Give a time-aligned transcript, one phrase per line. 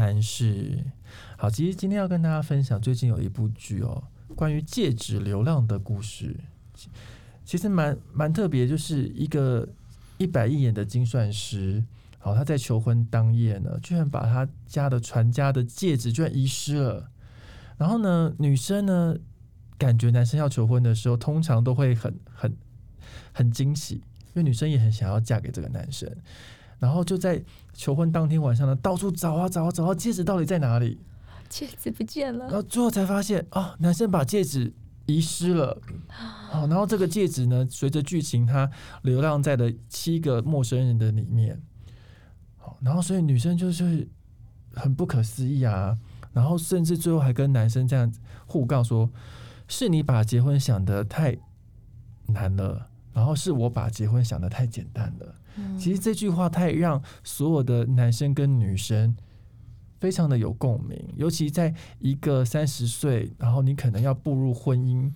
[0.00, 0.82] 谈室。
[1.36, 4.02] 好，其实今天要跟大家分享最近有一部剧哦，
[4.34, 6.34] 关于戒指流浪的故事，
[7.44, 9.68] 其实蛮蛮特别，就是一个
[10.16, 11.84] 一百亿眼的精算师，
[12.18, 17.10] 好，他在求婚当夜呢，居然把他家的传家的戒指居然遗失了。
[17.76, 19.16] 然后呢，女生呢，
[19.76, 22.56] 感觉男生要求婚的时候，通常都会很很
[23.34, 26.10] 很惊喜，因为女生也很想要嫁给这个男生。
[26.80, 27.40] 然后就在
[27.72, 30.98] 求婚当天晚上呢，到处找啊找啊找到戒指到底在哪里？
[31.48, 34.72] 戒指不见了，然后最后才发现啊，男生把戒指
[35.06, 35.80] 遗失了。
[36.08, 38.70] 好， 然后这个戒指呢，随着剧情它
[39.02, 41.60] 流浪在了七个陌生人的里面。
[42.56, 44.08] 好，然后所以女生就是
[44.74, 45.98] 很不可思议啊，
[46.32, 48.12] 然后甚至最后还跟男生这样
[48.46, 49.10] 互告说
[49.66, 51.36] ：“是你把结婚想得太
[52.26, 52.89] 难了，
[53.20, 55.34] 然后是我把结婚想得太简单了。”
[55.78, 59.14] 其实这句话太让所有的男生跟女生
[59.98, 65.12] 非常的有共鸣，尤其在一个三十岁，然后你可能要步入婚姻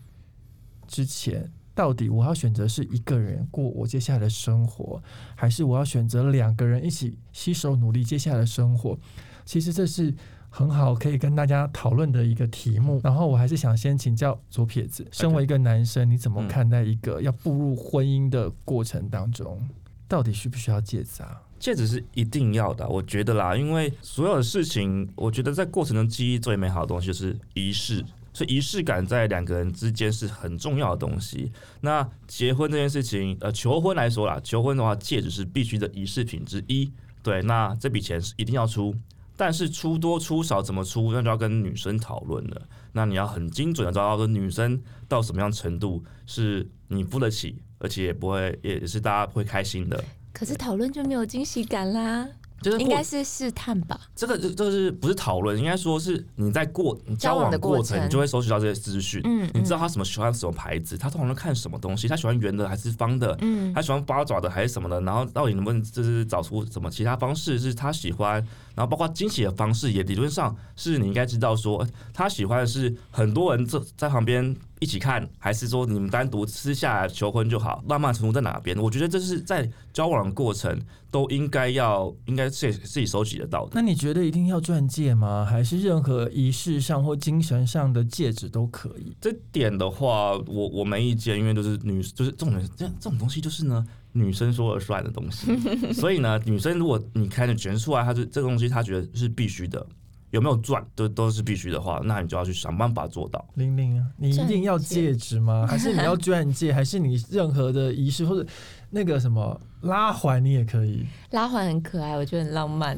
[0.86, 5.02] 之前，到底我要选择是一个人过我接下来的生活，
[5.34, 8.98] 还是我要选择两个人一起携手努力接下来的生活？
[9.46, 10.14] 其实这是
[10.56, 13.00] 很好可以跟大家讨论的一个题目。
[13.02, 19.60] 然后我还是想先请教左撇子，身为一个男生，你怎么看待一个要步入婚姻的过程当中？
[20.06, 21.42] 到底需不需要戒指啊？
[21.58, 31.50] 戒指是一定要的，我觉得啦，因为所有的事情，我觉得在过程中记忆最美好的东西就是仪式，所以仪式感在两个人之间是很重要的东西。
[31.80, 36.92] 那结婚这件事情，呃，求婚来说啦，求婚的话，戒指是必须的仪式品之一。
[37.24, 38.94] 对，那这笔钱是一定要出，
[39.36, 42.62] 但是出多出少怎么出，那就要跟女生讨论了。
[42.92, 47.62] 那你要很精准的知道说女生到什么样程度是你付得起。
[47.80, 50.02] 而且也不会，也是大家会开心的。
[50.32, 52.26] 可是讨论就没有惊喜感啦。
[52.62, 54.00] 就是应该是试探吧。
[54.16, 55.58] 这个这这是不是讨论？
[55.58, 59.20] 应该说是你在过交往的过程，你就会收集到这些资讯。
[59.24, 63.36] 嗯，你知道他什么喜欢什么牌子，他通常看什么东西，他喜欢圆的还是方的？
[63.42, 64.98] 嗯，他喜欢八爪的还是什么的？
[65.02, 68.42] 然后到底能不能就是找出什么其他方式是他喜欢？
[68.74, 74.54] 然后包括惊喜的方式，也理论上是你应该知道说他喜欢的是很多人在在旁边。
[74.80, 77.82] 一起看，还是说你们单独私下求婚就好？
[77.88, 78.76] 浪漫程度在哪边？
[78.76, 80.78] 我觉得这是在交往的过程
[81.10, 83.70] 都应该要，应该自己自己收集得到的。
[83.72, 85.42] 那你觉得一定要钻戒吗？
[85.48, 89.16] 还是任何仪式上或精神上的戒指都可以？
[89.22, 95.54] 这点的话，我我没意见，因为就是女，就是这种这样这种东西，就是呢女生说了算的东西。
[95.92, 99.86] 所以呢，女生如果你开的全出来，她就这个东西她觉得是必须的。
[100.30, 103.46] 有没有赚都都是必须的话，那你就要去想办法做到。
[103.54, 105.64] 玲玲啊，你一定要戒指吗？
[105.68, 106.72] 还是你要 钻戒？
[106.72, 108.44] 还是你任何的仪式或者
[108.90, 111.06] 那个什么拉环，你也可以。
[111.30, 112.96] 拉环很可爱，我觉得很浪漫。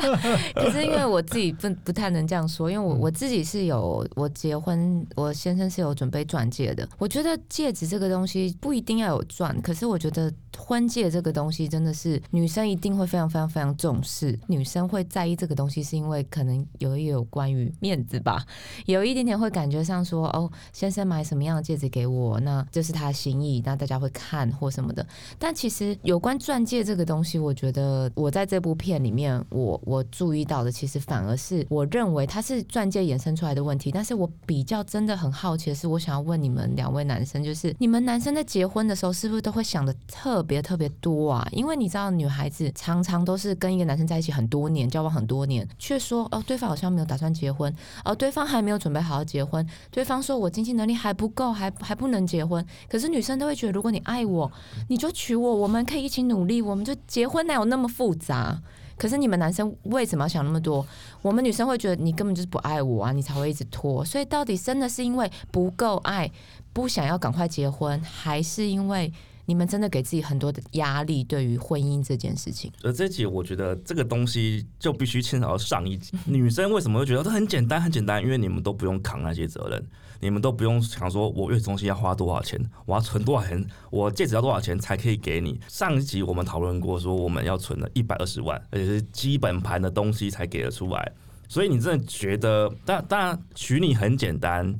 [0.54, 6.88] 可是因为我自己不不太能这样说，因为我我自己是有我结婚，我先生是有准备钻戒的。
[6.98, 14.38] 我觉得戒指这个东西不一定要有钻，可是我觉得婚戒这个东西真的是女生一定会非常非常非常重视。
[14.46, 18.42] 女生会在意这个东西，是因为可能有一有关于面子吧，
[18.86, 25.06] 有一点点会感觉上说哦，先生买什么样的戒指给我，那这是他的心意，那大家会看或什么的。
[25.38, 28.10] 但其实有关钻戒这个东西，我觉得。
[28.14, 33.90] 我在这部片里面，我我注意到的，其实反而是我认为它是钻戒衍生出来的问题。
[33.90, 41.46] 但是我比较真的很好奇的是，我想要问你们两位男生，就是你们男生在结婚的时候，是不是都会想的特别特别多啊？
[41.52, 47.70] 因为你知道，女孩子常常都是跟一个男生在一起很多年，交往很多年，却说哦，对方好像没有打算结婚，
[48.02, 52.64] 哦，对方还没有准备好好结婚，对方说我经济能力还不够，还还不能结婚。
[52.88, 54.50] 可是女生都会觉得，如果你爱我，
[54.88, 58.56] 你就娶我，我们可以一起努力，我们就结婚哪有那么复杂，
[58.96, 60.86] 可是你们男生为什么要想那么多？
[61.22, 64.04] 我们女生会觉得你根本就是不爱我啊，你才会一直拖。
[64.04, 66.30] 所以到底真的是因为不够爱，
[66.72, 69.12] 不想要赶快结婚，还是因为？
[69.46, 72.72] 你们真的给自己很多的压力，对于婚姻这件事情。
[72.82, 76.16] 而这集我觉得这个东西就必须牵扯到上一集。
[76.24, 78.22] 女生为什么会觉得这很简单很简单？
[78.22, 79.86] 因为你们都不用扛那些责任，
[80.20, 85.60] 你们都不用想说我月子中心要花多少钱，我要存多少钱，我戒指要多少钱才可以给你。
[85.68, 91.12] 上一集我们讨论过，说我们要存了一百二十万，而且是基本盘的东西才给得出来。
[91.48, 94.74] 所以你真的觉得，当当然娶你很简单。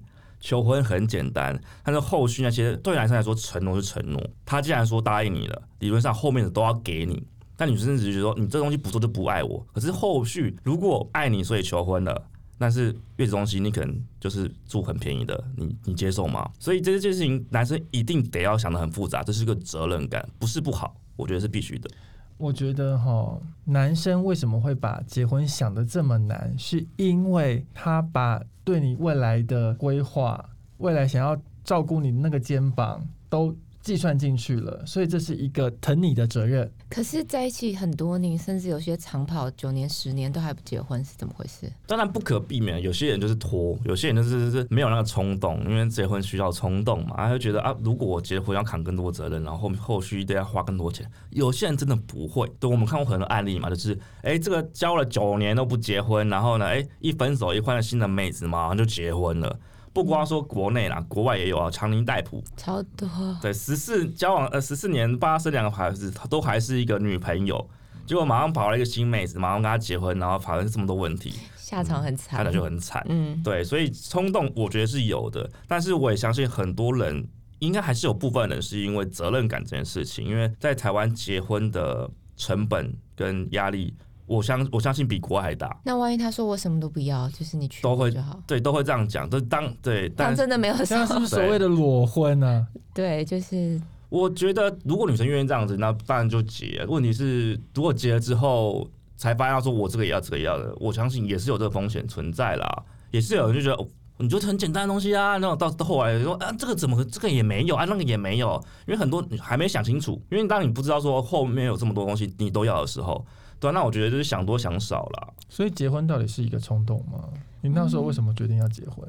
[0.44, 4.22] 求婚很简单，但是后续那些对男生来说承诺是承诺。
[4.44, 7.26] 他既然说答应你了，理论上后面的都要给你。
[7.56, 9.66] 但女生只是觉得说你这东西不做就不爱我。
[9.72, 16.50] 可是后续如果爱你所以求婚了，但是月子中心你可能就是住很便宜的，你你接受吗？
[16.58, 21.88] 所以这件事情男生一定得要想的很复杂，这是个责任感，不是不好，我觉得是必须的。
[22.36, 30.44] 我觉得哈，男生为什么会把结婚想的这么难，是因为他把对你未来的规划、
[30.78, 33.54] 未来想要照顾你那个肩膀都
[33.84, 36.68] 计算进去了，所以这是一个疼你的责任。
[36.88, 41.70] 可是在一起很多年，甚至有些长跑九年、十年都还不结婚，是怎么回事？
[41.86, 51.06] 当然不可避免，有些人就是拖，有些人就是是没有那个冲动，因为结婚需要冲动嘛，他就觉得啊，如果我结婚要扛更多责任，然后后后续都要花更多钱。
[51.28, 53.92] 有些人真的不会，对，我们看过很多案例嘛，就是
[54.22, 59.58] 哎、诶这个交了九年都不结婚，然后呢，哎、一分手一换了新的妹子，马上就结婚了。
[59.94, 63.08] 不光说国内啦，国外也有啊，长宁代普，超多，
[63.40, 67.66] 对，十四交往呃十四年，帮他生两个孩子，都还是一个女朋友，
[68.04, 72.52] 结果马上跑了一个新妹子，马上跟他结婚，然后发生这么多问题，下场很惨看着。
[72.52, 73.06] 就很惨。
[73.08, 77.24] 嗯，对，所以冲动我觉得是有的，但是我也相信很多人
[77.60, 83.94] 应该还是有部分人是因为责任感这件事情，因为在台湾结婚的成本跟压力，
[84.26, 85.76] 我相我相信比国外还大。
[85.84, 91.06] 那万一他说我什么都不要，就是你去都会我就好，对，都会这样讲，都当对，但但真的没有 什么。
[91.06, 96.84] 是不是所谓的裸婚啊呢、 对，就是我觉得如果女生愿意这样子，那当然就结。
[96.88, 102.82] 问题是，如果结了之后才发现说我这个也要，这个也要的，我相信也是有这个风险存在啦。
[103.10, 103.88] 也是有人就觉得。
[104.16, 113.26] 哦你觉得很简单的东西啊，然后到到后来说啊，这个怎么这个也没有啊，那个也没有，因为很多你还没想清楚，因为当你不知道说后面有这么多东西你都要的时候，
[113.58, 115.34] 对啊、那我觉得就是想多想少了。
[115.48, 117.28] 所以结婚到底是一个冲动吗？
[117.60, 119.04] 你那时候为什么决定要结婚？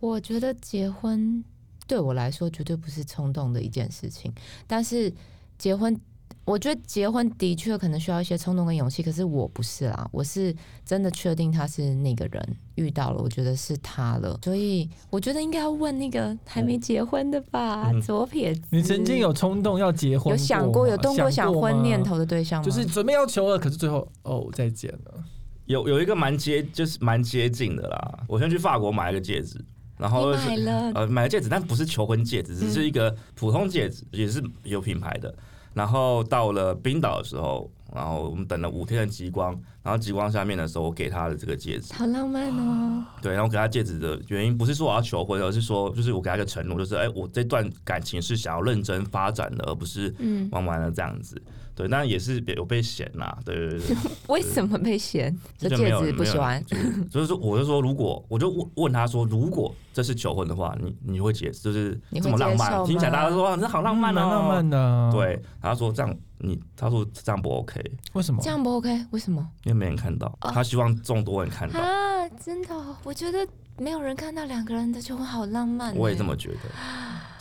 [0.00, 1.42] 我觉得结婚
[1.86, 4.32] 对我来说绝对不是冲动的一件事情，
[4.66, 5.12] 但是
[5.56, 5.98] 结婚，
[6.44, 10.54] 我觉得结婚的确可能需要一些冲动跟勇气，可是我不是啦，我是
[10.84, 18.62] 真的确定他是那个人遇到了，我觉得是他了，所以我觉得应该要问那个还没结婚的吧，嗯左撇子。
[18.70, 22.64] 你曾经有冲动要结婚有想过有动过想婚念头的对象吗？
[22.64, 25.24] 就是准备要求了，可是最后哦再见了。
[25.66, 29.64] 有有一个蛮接就是蛮接近的啦，我先去法国买了个戒指，
[29.96, 35.32] 然后买了，呃，买了戒指，但不是求婚戒指，只是一个普通戒指，也是有品牌的。
[35.74, 39.52] 然后到了冰岛的时候，然后我们等了五天的极光，
[39.82, 43.04] 然后极光下面的时候，我给他的这个戒指，好浪漫哦。
[43.20, 51.40] 对，然后给他戒指的原因不是说我要求婚，而是说就是我给他一个承诺，就是哎，我这段感情是想要认真发展的，而不是嗯，玩玩的这样子。
[51.74, 53.96] 对，那也是有被嫌啦，对对对对。
[54.28, 55.34] 为什么被嫌？
[55.56, 56.62] 这戒指不喜欢。
[56.66, 67.80] 就是就是说，我就说，如果我就问问他说，如果这是求婚的话，你你会接，就是你会这么浪漫，听起来大家都说哇，这好浪漫哦，蛮浪漫的、啊。，对，他说这样你，他说这样不 OK，
[68.12, 68.50] 为什么这？
[68.50, 69.06] 样不 OK？
[69.10, 69.46] 为什么？
[69.64, 73.46] 因为没人看到，哦他希望众多人看到，啊，真的哦，我觉得
[73.78, 75.96] 没有人看到两个人的求婚好浪漫。
[75.96, 76.36] 我也这么。
[76.36, 76.58] 觉得。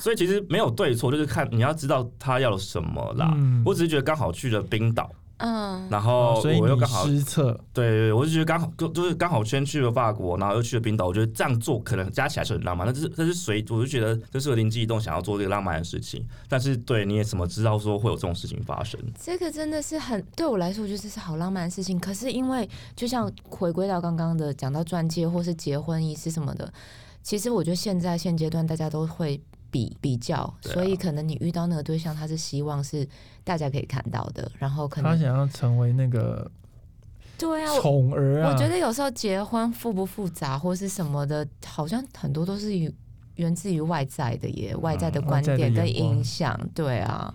[0.01, 3.31] 所以其实没有对错，就是看你要知道他要什么啦。
[3.35, 18.99] 嗯我只是觉得刚好去了冰岛，嗯，然后哦所以我又刚好失策，对对，对我就觉得刚好就就是刚好先去了法国，然后又去了冰岛，我觉得这样做可能加起来是很浪漫，但是这是随我就觉得这是个灵机一动想要做这个浪漫的事情，但是对你也怎么知道说会有这种事情发生？
[19.23, 21.99] 这个真的是很对我来说，我觉得这是好浪漫的事情。
[21.99, 26.71] 可是因为就像回归到刚刚的讲到钻戒或是结婚仪式什么的，
[27.21, 29.39] 其实我觉得现在现阶段大家都会
[29.71, 33.07] 比比较，啊所以可能你遇到那个对象，他是希望是
[33.43, 36.49] 大家可以看到的，然后可能他想要成为那个
[37.37, 38.51] 对啊，宠儿啊。
[38.51, 42.93] 我觉得有时候结婚复不复杂或是什么的，好像很多都是于
[43.35, 47.33] 源自于外在的耶，外在的嗯观点跟影响，对啊，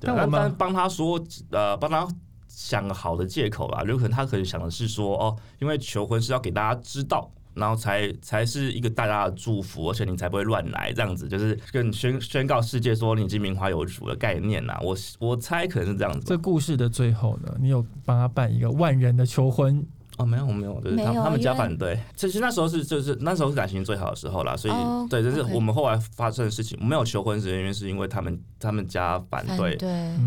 [0.00, 2.08] 对但但我们帮他说呃帮他。
[2.50, 14.78] 想个好的借口啦，有可能他可能想的是说，哦，因为求婚是要给大家知道，然后才才是一个大家的祝福，而且你才不会乱来，这样子就是跟宣宣告世界说你已经名花有主的概念呐。
[14.82, 16.26] 我我猜可能是这样子。
[16.26, 19.84] 这故事的最后呢，你有帮他办一个万人的求婚，
[20.18, 21.98] 哦，没有没有，就是没有他他们家反对。
[22.14, 26.78] 其实那时候是就是那时候是感情最好的时候啦，所以、哦对，就是我们后来发生的事情。
[26.84, 29.78] 没有求婚的原因是因为他们他们家反对，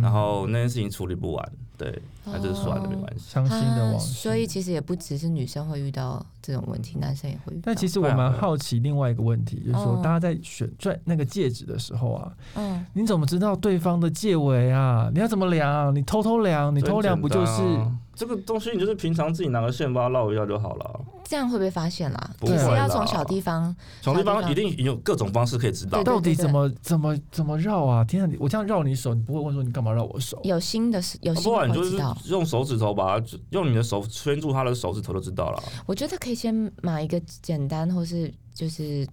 [0.02, 3.26] 然后那件事情处理不完，对，那就是算了，哦没关系。
[3.28, 4.14] 伤心的啊往事。
[4.14, 7.64] 所以其实也不只是女生会遇到这种问题，男生也会遇到。
[7.66, 15.10] 但其实我蛮好奇另外一个问题，就是说嗯大家在选钻那个戒指的时候啊，嗯，你怎么知道对方的戒围啊？
[15.14, 15.94] 你要怎么量？
[15.94, 17.62] 你偷偷量，你偷偷量不就是？
[18.14, 18.72] 这个东西？
[18.72, 21.02] 你就是平常自己拿个线把它绕一下就好了。
[21.24, 22.32] 这样会不会发现啦？
[22.40, 26.04] 不其实会要从小地方，从地小地方方一定有各种方式可以知道对。
[26.04, 28.04] 到底怎么怎么怎么绕啊？
[28.04, 28.26] 天啊！
[28.26, 30.40] 你我这样绕你手，你不会问说你干嘛绕我手？
[30.44, 31.98] 有新的是有新不然你就是。
[32.26, 35.64] 用手指头把它，用你的手圈住他的手指头就知道了。
[35.86, 39.08] 我觉得可以先买一个简单或是就是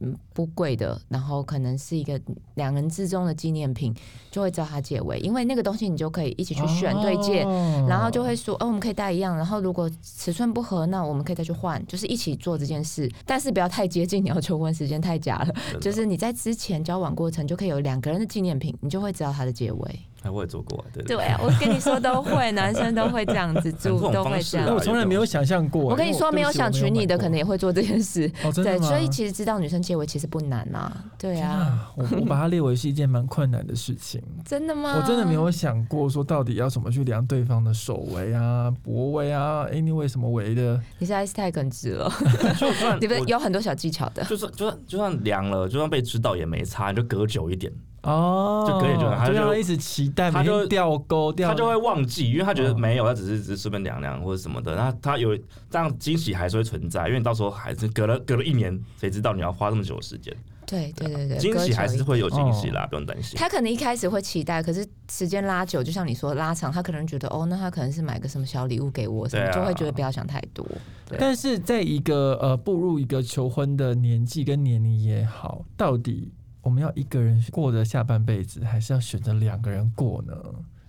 [0.00, 2.20] 嗯不贵的，然后可能是一个
[2.54, 3.94] 两人之中的纪念品，
[4.30, 7.42] 就会知道它戒围，因为那个东西你就可以一起去选对戒。
[7.44, 9.36] 哦然后就会说，哦，我们可以带一样。
[9.36, 13.10] 然后如果尺寸不合，那我们可以再去换，就是一起做这件事。
[13.26, 15.54] 但是不要太接近你要求婚时间，太假了。
[15.80, 20.00] 就是你在之前交往过程就可以有两个人的纪念品，你就会知道他的结尾。
[20.24, 24.66] 哎，我也做过，对对啊，我跟你说都会，男生都会这样子 做，都会这样。
[24.66, 25.82] 哎我从来没有想象过。
[25.82, 28.30] 我跟你说，没有想娶你的，可能能也会做这件事。
[28.44, 31.04] 哦，真的对，所以其实知道女生结尾其实不难啊。
[31.18, 34.22] 对天啊，啊，我我把它列为是一件蛮困难的事情。
[34.46, 34.96] 真的吗？
[34.96, 40.80] 我真的没有想过说到底要怎么去量对方的手围啊、脖围啊，anyway 什么围的。
[40.98, 42.10] 你现在是太耿直了，
[42.58, 44.22] 就算你不是有很多小技巧的。
[44.24, 47.72] 就算就算就算量了，就算被知道也没差，你就隔久一点，
[48.04, 54.76] 哦，就隔夜就他就一直期待，他就每天吊钩吊，他就会忘记，因为他觉得哦没有，他只是只是顺便量量或者什么的。
[54.76, 55.36] 那他有
[55.70, 60.34] 这样惊喜还是会存在，因为你到时候还是隔了隔了一年，谁知道你要花这么久的时间？
[60.66, 63.38] 对对对对，惊喜还是会有惊喜哦啦，不用担心。
[63.38, 70.66] 他可能一开始会期待，可是时间拉久，就像你说拉长，他可能觉得哦，那他可能是买个什么小礼物给我，什么、就会觉得不要想太多。
[71.06, 76.32] 对但是在一个呃步入一个求婚的年纪跟年龄也好，到底
[76.64, 80.34] 我们要一个人过的下半辈子，还是要选择两个人过呢？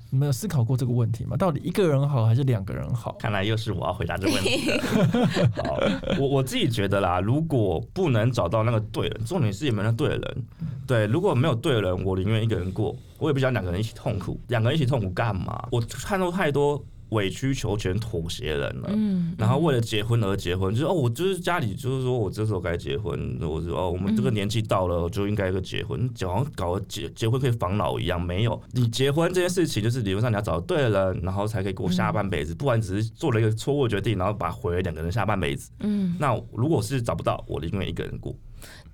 [0.10, 1.36] 你们有思考过这个问题吗？
[1.36, 3.12] 到底一个人好还是两个人好？
[3.20, 4.72] 看来又是我要回答这个问题。
[5.62, 5.77] 好，
[6.17, 10.46] 我我自己觉得啦，如果不能找到那个对人，重点是有没有那对的人。
[10.88, 14.39] 对，如果没有对的人，我宁愿一个人过，我也不想两个人一起痛苦。
[14.48, 15.67] 两个人一起痛苦干嘛？
[15.70, 18.89] 我看到太多委曲求全、妥协人了。
[18.91, 35.71] 嗯，然后为了结婚而结婚，就是哦，我就是家里就是说我这时候该结婚，我说哦，我们这个年纪到了就应该个结婚，就好像搞得结结婚可以防老一样，没有，你结婚这件事情就是理论上你要找对的人，然后才可以过下半辈子，不然只是做了一个错误的决定，然后把毁了两个人下半辈子。
[35.79, 38.35] 嗯，那如果是找不到，我宁愿一个人过。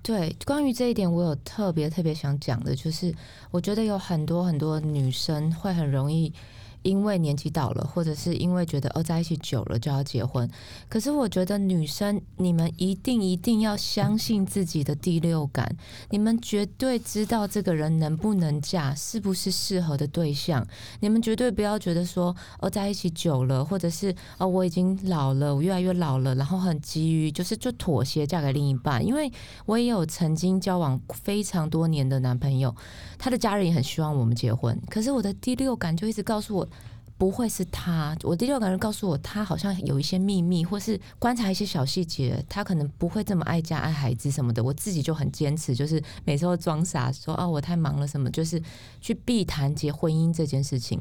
[0.02, 3.14] 对，关于这一点，我有特别特别想讲的，就是
[3.50, 6.32] 我觉得有很多很多女生会很容易。
[6.82, 10.48] 因为年纪到了，或者是因为觉得哦在一起久了就要结婚，
[10.88, 15.76] 可是我觉得女生你们一定一定要相信自己的第六感，
[16.10, 20.66] 你们绝对知道这个人能不能嫁，是不是适合的对象，
[21.00, 29.30] 你们绝对不要觉得说哦在一起久了，或者是哦我已经老了，我越来越老了，然后很急于就是就妥协嫁给另一半，因为
[29.66, 32.74] 我也有曾经交往非常多年的男朋友，
[33.18, 36.68] 他的家人也很希望我们结婚，可是我的第六感就一直告诉我。
[37.22, 44.60] 不会是他，我第六感人告诉我，他好像有一些秘密，或是观察一些小细节，他可能不会这么爱家、爱孩子什么的。
[44.64, 48.60] 我自己就很坚持，就是每次都装傻说啊，我太忙了什么，就是
[49.00, 51.00] 去避谈结婚姻这件事情。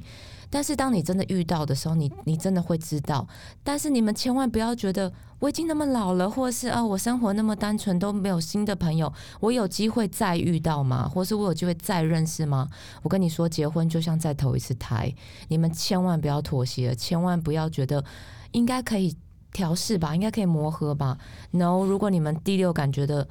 [0.52, 3.26] 但是当你真的遇到的时候，你你真的会知道。
[3.64, 11.08] 但是你们千万不要觉得我已经那么老了，或是啊我生活那么单纯都没有新的朋友，我有机会再遇到吗？
[11.08, 12.70] 或是我有机会再认识吗？
[13.02, 15.12] 我跟你说，结婚就像再投一次胎，
[15.48, 18.04] 你们千万不要妥协，千万不要觉得
[18.52, 19.16] 应该可以
[19.54, 21.18] 调试吧，应该可以磨合吧。
[21.52, 23.28] No，如果你们第六感觉得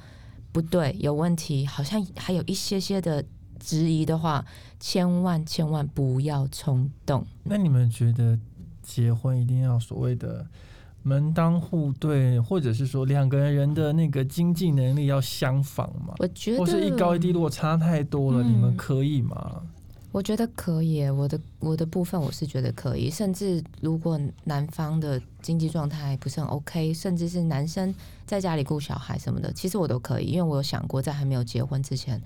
[0.51, 3.23] 不对，有问题，好像还有一些些的
[3.61, 4.43] 质疑的话，
[4.79, 7.25] 千万千万不要冲动。
[7.43, 8.37] 那你们觉得
[8.81, 10.45] 结婚一定要所谓的
[11.03, 16.15] 门当户对，或者是说两个人的那个经济能力要相仿吗？
[16.19, 19.61] 我觉得，或是一高一低，如果差太多了，嗯你们可以吗？
[20.11, 21.07] 我觉得可以。
[21.09, 32.21] 我的我的部分我是觉得可以，甚至如果男方的经济状态不是很 OK，甚至是男生在家里顾小孩什么的，其实我都可以，因为我有想过在还没有结婚之前。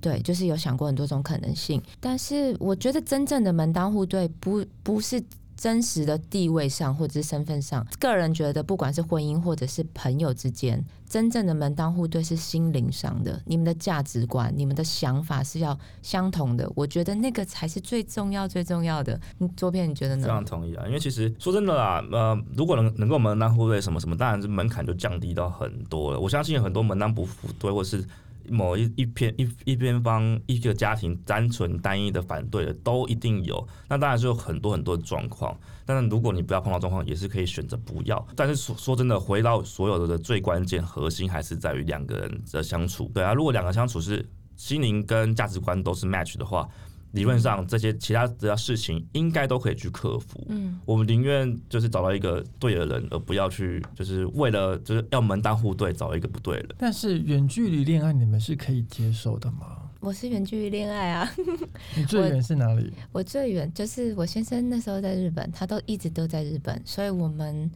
[0.00, 5.22] 对，就是有想过很多种可能性，但是我觉得真正的门当户对不不是
[5.56, 19.20] 真实的地位上或者是身份上，个人觉得不管是婚姻或者是朋友之间，真正的门当户对是心灵上的，你们的价值观、你们的想法是要相同的，我觉得那个才是最重要、最重要的。
[19.38, 20.28] 你左边你觉得呢非？
[20.28, 26.20] 常同意啊，因为其实说真的啦，呃，如果能能够门当户对什么什么，当然是门槛就降低到很多了。
[26.20, 28.04] 我相信很多门当不户对，或是
[28.50, 33.66] 某一一篇一一边方一个家庭单纯单一的反对的，都一定有。
[33.88, 38.26] 那当然是有很多很多的状况，但是如果你不要碰到状况，也是可以选择不要。
[38.34, 43.10] 但是说说真的，回到所有的最关键核心，还是在于两个人的相处。
[43.14, 46.68] 对啊，如果两个相处是心灵跟价值观都是 match 的话，
[47.12, 50.44] 理论上这些其他的事情应该都可以去克服。
[50.48, 56.76] 嗯，我们宁愿就是找到一个对的人，而不要去就是为了就是要门当户对找一个不对的人。
[56.78, 59.82] 但是远距离恋爱你们是可以接受的吗？
[60.00, 61.28] 我是远距离恋爱啊，
[61.96, 62.92] 你最远是哪里？
[63.10, 67.68] 我最远就是我先生那时候在日本，他都一直都在日本，所以我们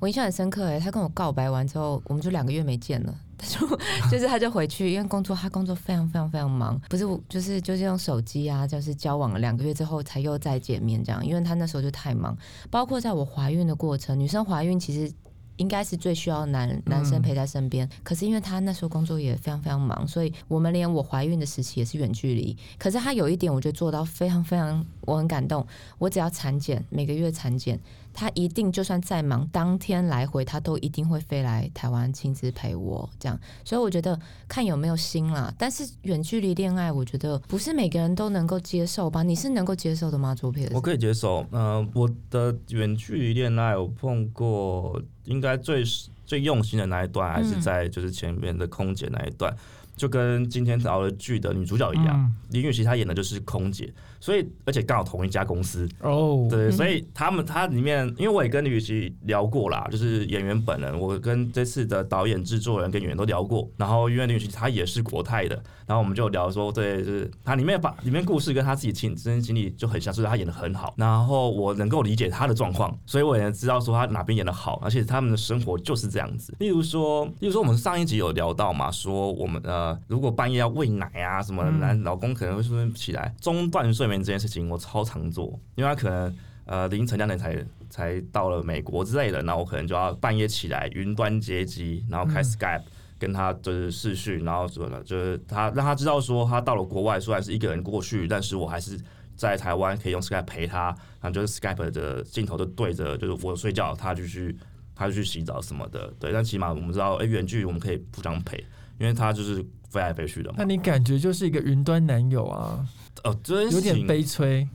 [0.00, 3.66] 我印象很深刻哎，他跟我告白完之后，我们就两个月没见了，他就
[4.10, 12.36] 就是他就回去，因为工作他工作非常非常非常忙，不是就是就是用手机啊，就是交往了两个月之后才又再见面这样，因为他那时候就太忙，
[12.68, 15.12] 包括在我怀孕的过程，女生怀孕其实。
[15.58, 22.56] 应该是最需要男男生陪在身边，可是因为他那时候工作也非常非常忙，所以我们连我怀孕的时期也是远距离。
[22.78, 25.66] 可是他有一点，我觉得做到非常非常，我很感动。
[25.98, 27.76] 我只要产检，每个月产检。
[28.18, 33.38] 他一定就算再忙，当天来回他都一定会飞来台湾亲自陪我，这样。
[33.64, 35.54] 所以我觉得看有没有心啦。
[35.56, 39.22] 但是远距离恋爱，我觉得不是每个人都能够接受吧？
[39.22, 40.34] 你是能够接受的吗？
[40.34, 41.46] 左撇我可以接受。
[41.52, 45.84] 嗯，我的远距离恋爱，我碰过，应该最
[46.26, 49.56] 最用心的那一段，还是在就是前面的空姐那一段，
[49.96, 53.94] 就跟今天聊的剧的女主角一样，林允熙她演的就是空姐。
[54.20, 63.70] 所以，而且刚好同一家公司哦，对，所以他们他里面，因为我也跟李雨琦聊过啦，就是演员本人，我跟这次的导演、制作人跟演员都聊过。
[63.76, 65.54] 然后，因为李雨琦他也是国泰的，
[65.86, 70.92] 然后我们就聊说，对，就是他里面把里面故事跟他自己亲身经历就很像，所以他演的很好。
[70.96, 76.52] 然后我能够理解他的状况，所以我也知道说他哪边演的好，而且他们的生活就是这样子。
[76.58, 84.07] 例如说，例如说我们上一集有聊到嘛，说我们呃，如果半夜要喂奶啊，什么男老公可能会不是起来中断睡。
[84.16, 86.34] 这件事情我超常做，因为他可能
[86.64, 92.82] 呃凌晨两点才才到了美国之类的，那我可能就要半夜起来云端接机，然后开 Skype
[93.18, 98.98] 跟他就是视讯，然后什么的，就是他让他知道说他到了国外，虽然是一个人过去，但是我还是
[99.34, 100.86] 在台湾可以用 Skype 陪他，
[101.20, 104.56] 然后就是 Skype 的镜头就对着，就是我睡觉，他就去
[104.94, 108.58] 他就去洗澡什么的，对，但起码我们知道，哎，远距离我们可以互相陪，
[108.98, 110.56] 因为他就是飞来飞去的嘛。
[110.58, 112.86] 那你感觉就是一个云端男友啊？
[113.24, 114.66] 哦，这件事情有点悲催。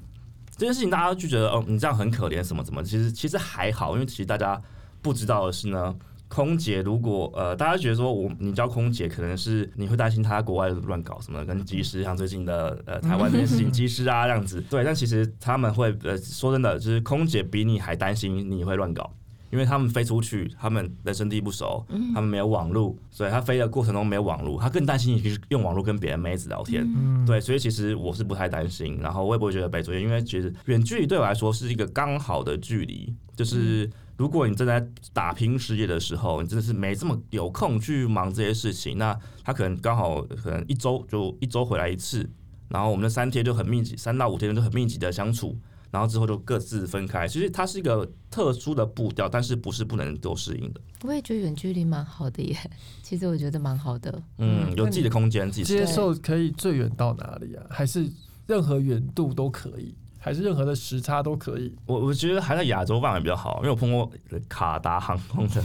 [0.55, 2.83] 这件事情大家就觉得哦，你这样很可怜，什么什么？
[2.83, 4.61] 其实其实还好，因为其实大家
[5.01, 5.95] 不知道的是呢，
[6.27, 14.61] 空姐如果呃，大家觉得说我你叫空姐，可能是你会担心她国外乱搞什么，跟机师像最近的呃台湾这件事情，机师啊这样子。
[14.69, 19.11] 对，但其实他们会呃说真的，就是空姐比你还担心你会乱搞。
[19.53, 26.83] 因为他们飞出去，他们人生地不熟，他们没有网络，所以他飞的过程中没有网络，他更担心你用网络跟别人妹子聊天。
[27.23, 33.13] 对，所以其实我是不太担心，然后我也不会觉得被追，因为其实远距离对我来说是一个刚好的距离。
[33.35, 33.87] 就是
[34.17, 42.27] 如果你正在打拼事业的时候，你真的是没这么有空去忙这些事情，那他可能刚好可能一周就一周回来一次，
[42.69, 45.55] 然后我们的三天就很密集，三到五天就很密集的相处。
[45.93, 47.27] 然后之后就各自分开。
[47.27, 50.81] 其实它是一个特殊的步调，但是不是不能够适应的。
[51.03, 52.57] 我也觉得远距离蛮好的耶。
[53.03, 54.19] 其实我觉得蛮好的。
[54.39, 57.63] 嗯，有自己的空间，自己接受可以最远到哪里啊？
[57.69, 58.09] 还是
[58.47, 59.93] 任何远度都可以？
[60.17, 61.75] 还是任何的时差都可以？
[61.85, 64.09] 我我觉得还在亚洲范围比较好，因为我碰过
[64.47, 65.61] 卡达航空的，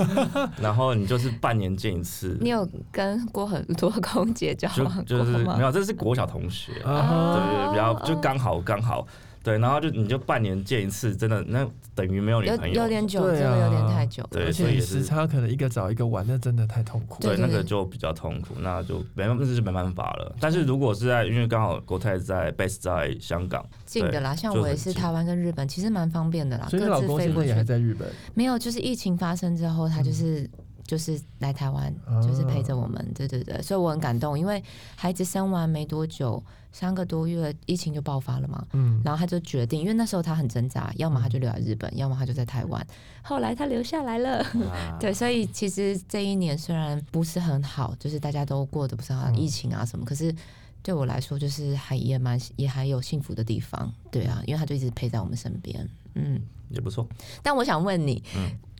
[0.60, 2.36] 然后你就是半年见一次。
[2.40, 9.06] 你有跟过很多空姐交往就是没有，这是国小同学，对对，比较就刚好刚好。
[9.48, 14.22] 对，然后就你就半年见一次，真的那等于没有女朋友，有点久，真的有点太久。
[14.30, 17.22] 对，而且时差可能一个早一个晚，那真的太痛苦。
[17.22, 20.36] 对，那个就比较痛苦，那就没那是没办法了。
[20.38, 26.66] 但是如果是在，因为刚好国泰在 base 在香港，近的啦，像我也是台湾跟日本，其实蛮方便的啦。
[26.68, 28.06] 所以老公现在也还在日本？
[28.34, 30.48] 没有，就是疫情发生之后，他就是。
[30.88, 34.64] 就是来台湾，就是陪着我们，对对对，所以我很感动，因为
[34.96, 38.66] 孩子生完没多久，三个多月，疫情就爆发了嘛。
[38.72, 42.84] 嗯，然后他就决定，因为那时候他很挣扎，要么他就留在日本，要么他就在台湾。
[43.20, 44.42] 后来他留下来了，
[44.98, 50.34] 对，所以其实这一年虽然不是很好，就是大家都过得不是很好疫情啊什么，可是
[50.82, 56.40] 对我来说，就是还也蛮也还有幸福的地方，对啊，因为他就一直陪在我们身边，嗯。
[56.70, 57.06] 也不错，
[57.42, 58.22] 但我想问你，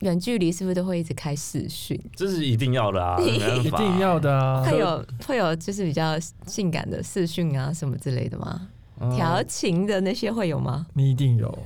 [0.01, 2.01] 远距离是不是都会一直开视讯？
[2.15, 4.63] 这是一定要的啊， 一定要的啊。
[4.63, 8.69] 会有会有就是比较性感的视讯啊什么之类的吗？
[9.17, 10.87] 调情的那些会有吗？
[10.95, 11.59] 你一定有。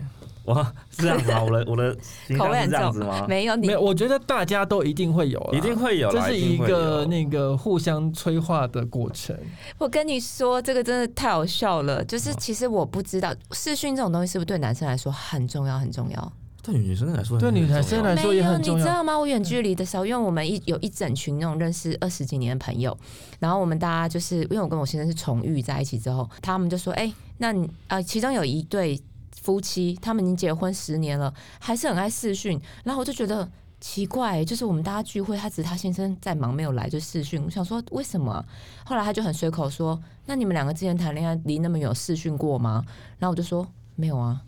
[0.46, 1.42] 哇，是这样子吗？
[1.42, 1.94] 我的 我的
[2.36, 3.24] 口味这样子吗？
[3.28, 3.80] 没有，没有。
[3.80, 9.36] 我觉得大家都一定会有，一定会有，这是一个那个互相催化的过程。
[9.78, 12.04] 我跟你说，这个真的太好笑了。
[12.04, 16.32] 就是其实我不知道视讯这种东西是不是对男生来说很重要，很重要。
[16.60, 18.78] 对女生来说，对女生来说也很重要。
[18.78, 19.16] 你知道吗？
[19.16, 22.96] 我远距离的时候，因为我们一有一整群那种认识二十几年的朋友，
[23.38, 29.00] 然后我们大家就是因为我跟我先生是重遇在一起之后，他们就说：“哎，那你啊，其中有一对。”
[29.42, 32.58] 夫妻他们已经结婚十年了，还是很爱视讯。
[32.84, 33.46] 然后我就觉得
[33.80, 37.42] 奇怪，就是我们大家聚会，他只是他先生在忙没有来就视讯。
[37.44, 38.42] 我想说为什么？
[38.86, 42.84] 后来他就很随口说：“那你们两个之前谈恋爱离那么远，视讯过吗？”
[43.18, 44.40] 然后我就说：“没有啊。”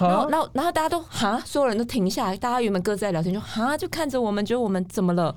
[0.00, 5.34] 然后，然后，然后大家都哈，所有人都停下来，大家原本各自在聊天，就哈，就看着我们，觉得我们怎么了？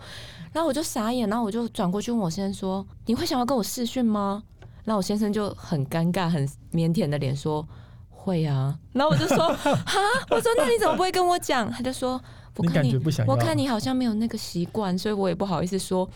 [0.52, 4.41] 然后我就傻眼，然后我就转过去问我先生说：“你会想要跟我视讯吗？”
[4.86, 7.67] 然后我先生就很尴尬、很腼腆的脸说
[8.23, 12.21] ：“会啊。”然后我就说：“哈，我说那你怎么不会跟我讲？”他就说
[12.55, 13.25] ：“我看你感觉不想？
[13.27, 16.09] 我看你好像没有那个习惯，所以我也不好意思说。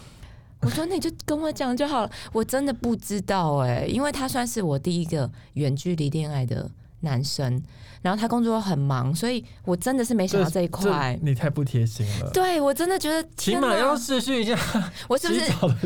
[0.61, 2.11] 我说那你就跟我讲就好了。
[2.33, 6.67] 我真的不知道哎、因为他算是我第一个远距离恋爱的
[7.01, 7.61] 男生，
[8.01, 11.15] 然后他工作很忙，所以我真的是没想到这一块。
[11.21, 12.31] 你太不贴心了。
[12.31, 14.57] 对我真的觉得，起码要试训一下
[15.07, 15.33] 我是不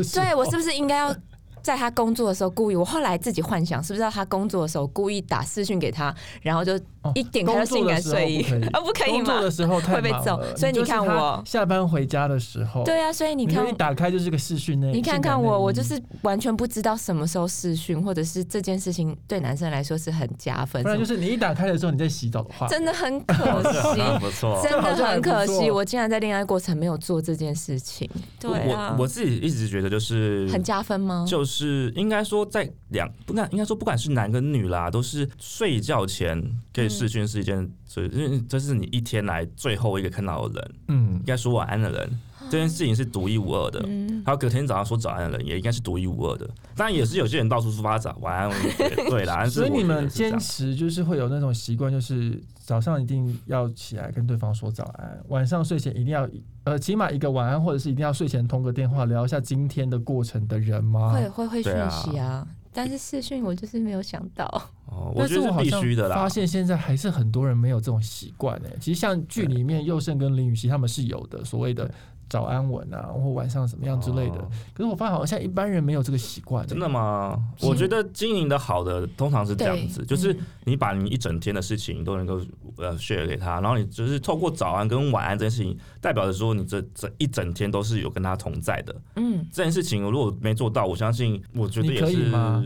[0.02, 0.18] 是。
[0.18, 1.14] 对我是不是应该要
[1.62, 2.76] 在他工作的时候故意？
[2.76, 6.78] 我后来自己幻想，是不是他工作的时候故意打私讯给他，然后就
[7.14, 9.50] 一点开就性感睡衣啊，不可以工作吗的？
[9.50, 23.62] 时候太会被揍所以你看我下班回家的时候，对啊，所以你看你就一打开就是个视讯内，你看看我，我就是完全不知道什么时候视讯，或者是这件事情对男生来说是很加分，不然就是你一打开的时候你在洗澡的话，真的很 可
[23.94, 24.60] 惜，不错。
[24.62, 28.08] 真的很可惜，我竟然在恋爱过程没有做这件事情。
[28.38, 31.24] 对啊我，我自己一直觉得就是很加分吗？
[31.28, 36.40] 就是应该说，在两不敢应该说，不管是男跟女啦，都是睡觉前
[36.72, 43.82] 可以视讯是一件，所以因为这是你一天来最后一个看到的人，嗯应，该说晚安的人，这件事情是独一无二的。
[43.88, 46.48] 嗯，还有隔天早上说早安的人，也应该是独一无二的。
[46.76, 49.46] 当然，也是有些人到处出发早晚安，对对啦。
[49.46, 56.28] 所以你们坚持就是会有那种习惯，就是早上一定要起来跟对方说早安，晚上睡前一定要
[56.64, 61.12] 呃起码一个晚安，或者是一定要睡前通个电话聊一下今天的过程的人吗？
[61.12, 64.46] 会会会讯息啊，但是视讯我就是没有想到。
[64.86, 66.28] 哦，我但觉得是必是我好像须的啦发。
[66.28, 68.76] 现现在还是很多人没有这种习惯诶。
[68.78, 71.90] 其实像剧里面佑胜跟林雨熙他们是有的，所谓的
[72.32, 74.36] 早安吻啊，或晚上什么样之类的。
[74.36, 76.66] 哦可是我发现好像一般人没有这个习惯欸。
[76.66, 77.38] 真的吗？
[77.60, 82.40] 我觉得经营的好的通常是这样子，就是嗯你把你一整天的事情都能够
[82.78, 88.96] 呃 share 给他，然后你就是透过早安跟晚安这件事情，代表着说你这这一整天都是有跟他同在的。
[89.16, 92.64] 嗯，这件事情如果没做到，我相信我觉得也是吗。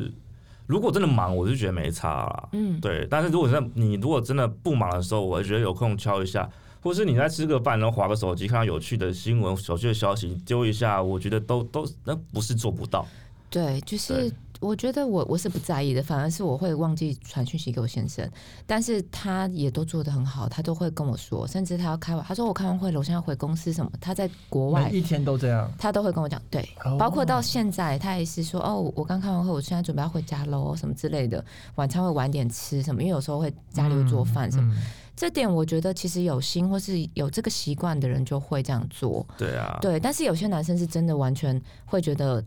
[0.68, 2.48] 如果真的忙，我就觉得没差啦。
[2.52, 6.48] 嗯对，但是如果真的你如果真的不忙的时候，我觉得有空敲一下，
[6.86, 13.04] 或是你在吃个饭，然后划个手机，看到有趣的新闻、有趣的消息，丢一下，我觉得都都那不是做不到。
[13.50, 18.28] 对，就是对我觉得我我是不在意的，反而是我会忘记传讯息给我先生，
[18.66, 24.98] 但是他也都做得很好，他都会跟我说，甚至他要开完，他说我开完会了，我现在要回公司什么，他在国外每。
[24.98, 25.70] 一天都这样。
[25.78, 34.82] 他都会跟我讲，对，哦包括到现在，他也是说，哦，我刚开完会，我现在准备要回家喽，什么之类的，晚餐会晚点吃什么，因为有时候会家里会做饭什么，嗯
[35.16, 42.44] 这点我觉得其实有心或是有这个习惯的人就会这样做，对啊，对，但是有些男生是真的完全会觉得，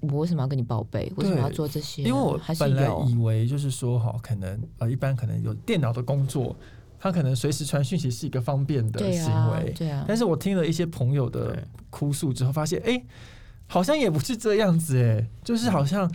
[0.00, 1.12] 我为什么要跟你报备？
[1.16, 2.02] 为什么要做这些？
[2.02, 6.56] 因为我本来以为就是说哈，可能呃一般可能有电脑的工作，
[6.98, 13.06] 他可能随时传讯息是一个方便的行对啊为。，对啊，但是我听了一些朋友的哭诉之后，发现哎、诶
[13.66, 16.10] 好像也不是这样子哎、就是好像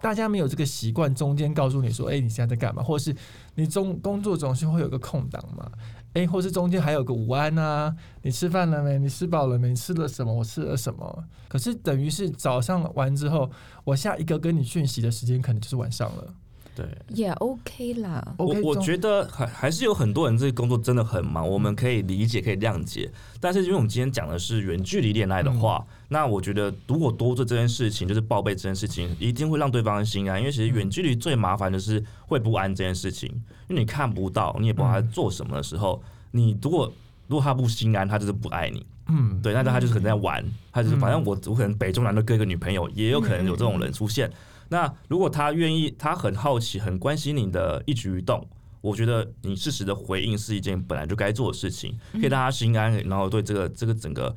[0.00, 3.14] 大家没有这个习惯，中间告诉你说，哎、你现在在干嘛，或者是
[3.54, 5.70] 你中工作总是会有个空档嘛，
[6.14, 8.98] 哎、或是中间还有个午安啊，你吃饭了没？
[8.98, 9.74] 你吃饱了没？
[9.74, 10.34] 吃了什么？
[10.34, 11.24] 我吃了什么？
[11.48, 13.50] 可是等于是早上完之后，
[13.84, 16.34] 我下一个跟你讯息的时间可能就是晚上了。
[16.80, 17.16] 对。
[17.16, 18.34] 也 OK 啦。
[18.38, 23.10] 我我觉得还还是有很多人这个工作真的很忙，我们可以理解，可以谅解。
[23.40, 30.38] 但是因为我们今天讲的是远距离恋爱的话，那我觉得如果多做这件事情，就是报备这件事情，一定会让对方心安。
[30.38, 33.28] 因为其实远距离最麻烦的是会不安这件事情，
[33.68, 36.92] 因为你看不到，你也不知道他做什么的时候，你如果
[37.26, 38.84] 如果他不心安，他就是不爱你。
[39.10, 44.30] 嗯，对，那他就是可能在玩，他就是反正我我可能北中南都各一个女朋友，也有可能有这种人出现。
[44.68, 48.46] 那如果他愿意，他很好奇、很关心你的一举一动，
[48.80, 54.34] 我觉得你适时的回应是一件本来就该做的事情，可以让他心安，然后对这个这个整个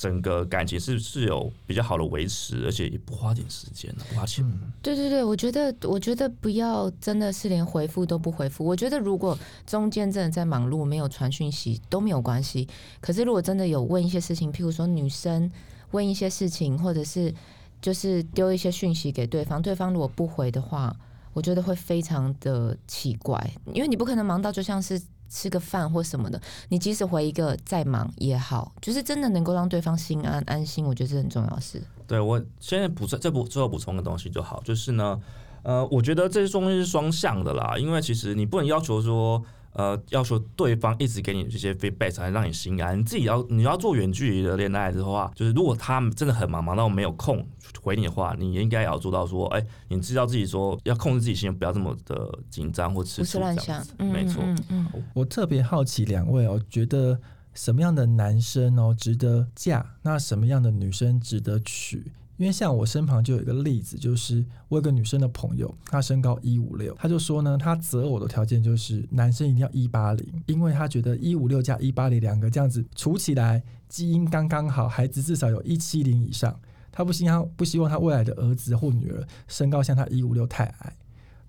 [0.00, 4.42] 整个感情是是有比较好的维持，而且也不花点时间，不花钱。
[4.42, 8.64] 嗯对对对，我觉得我觉得不要真的是连回复都不回复。
[8.64, 12.66] 我觉得如果中间真的在忙碌，没有传讯息都没有关系。
[13.02, 15.52] 可是如果真的有问一些事情，譬如说女生
[15.90, 17.34] 问一些事情，或者是
[17.82, 20.96] 就是丢一些讯息给对方，对方如果不回的话，
[21.34, 24.98] 我觉得会非常的奇怪，因为你不可能忙到就像是。
[25.30, 26.38] 吃个饭或什么的，
[26.68, 31.80] 你即使回一个再忙也好，就是真的能够让对方心安安心，我觉得是很重要的事。
[32.06, 35.18] 对我现在补充这补最后补充个东西就好，就是呢，
[35.62, 39.40] 呃，我觉得这些东西是双向的啦，因为其实你不能要求说，
[39.72, 42.98] 呃要求对方一直给你这些 feedback 才能让你心安。
[42.98, 47.46] 你自己要你要做远距离的恋爱的话，就是如果他们真的很忙，忙到没有空
[47.80, 54.42] 回你的话，你应该也要做到说，哎、你知道自己说要控制自己心，不要这么的紧张或吃胡思醋这乱想样子。，嗯没错。
[54.44, 57.18] 嗯嗯嗯我特别好奇两位哦，觉得
[57.54, 59.84] 什么样的男生哦值得嫁？
[60.02, 62.12] 那什么样的女生值得娶？
[62.40, 76.58] 因为像我身旁就有一个例子，就是我有个女生的朋友，她身高一五六，她就说呢，她择偶的条件就是男生一定要一八零，因为她觉得一五六加一八零两个这样子除起来基因刚刚好，孩子至少有一七零以上。
[76.90, 80.96] 她不希望不希望她未来的儿子或女儿身高像她一五六太矮。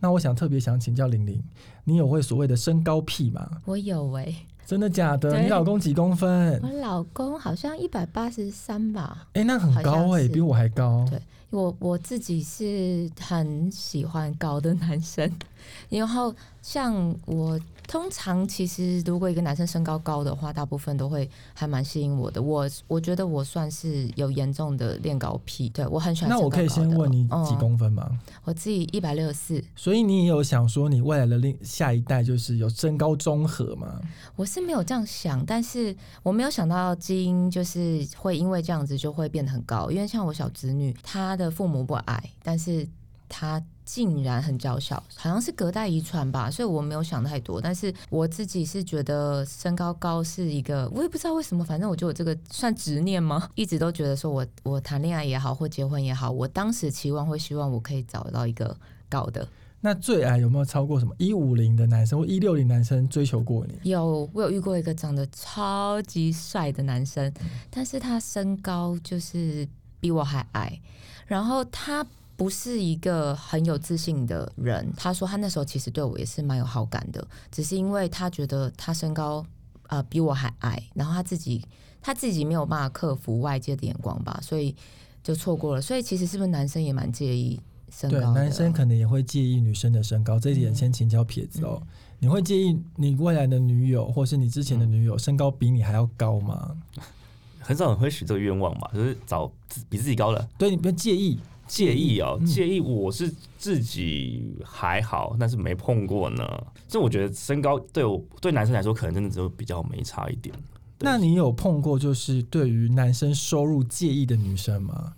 [0.01, 1.41] 那我想特别想请教玲玲，
[1.85, 3.61] 你有会所谓的身高癖吗？
[3.63, 5.41] 我有哎、真的假的？
[5.41, 6.69] 你老公几公分我？
[6.81, 9.27] 老公好像一百八十三吧。
[9.33, 11.05] 哎、那很高哎、比我还高。
[11.09, 11.19] 对
[11.49, 15.29] 我我自己是很喜欢高的男生，
[15.89, 17.59] 然后像我
[17.91, 22.41] 通常其实如果一个男生身高高的话，大部分都会还蛮吸引我的。
[22.41, 26.69] 我我觉得我算是有严重的恋高癖，对我很喜欢那我可以。
[26.69, 28.09] 先问你嗯几公分吗？
[28.45, 33.99] 我自己一百六十四，所以你也有想说你未来的另下一代就是有身高综合吗？
[34.37, 39.91] 我是没有这样想，但是我没有想到基因就是会因为这样子就会变得很高。
[39.91, 42.87] 因为像我小侄女，她的父母不矮，但是
[43.27, 47.59] 她竟然很娇小，好像是隔代遗传吧，所以我没有想太多。
[47.59, 53.49] 但是我自己是觉得身高高是一个，我也不知道为什么，反正我就有这个算执念吗？
[53.55, 58.75] 一直都觉得说我我谈恋爱也好，或结婚也好，我当时期望会希望我可以找到一个
[59.09, 59.47] 高的。
[59.83, 63.89] 那最矮有没有超过什么一五零的男生或一六零男生追求过你？
[63.89, 67.33] 有，我有遇过一个长得超级帅的男生，
[67.71, 69.67] 但是他身高就是
[69.99, 70.79] 比我还矮，
[71.25, 72.05] 然后他
[72.41, 74.91] 不是一个很有自信的人。
[74.97, 79.45] 他说他那时候其实对我也是蛮有好感的，只是因为他觉得他身高
[79.89, 81.63] 呃比我还矮，然后他自己
[82.01, 84.75] 他自己没有办法克服外界的眼光吧，所以
[85.21, 85.81] 就错过了。
[85.81, 87.59] 所以其实是不是男生也蛮介意
[87.91, 88.31] 身，高的？
[88.31, 91.79] 男生可能也会介意女生的身高，这一点嗯先请教撇子哦。
[92.17, 96.75] 你会介意你未来的女友或是你之前的女友身高比你还要高吗？
[97.63, 99.51] 很少人会许这个愿望嘛，就是找
[99.87, 100.49] 比自己高的。
[100.57, 101.39] 对，你不要介意。
[101.71, 106.45] 介意哦，嗯介意我是自己还好，但是没碰过呢。
[106.85, 110.53] 这我觉得身高对我对男生来说，可能真的只有比较没差一点。
[110.99, 115.13] 那你有碰过就是对于男生收入介意的女生吗？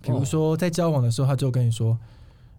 [0.00, 1.98] 比如说在交往的时候，他就跟你说：“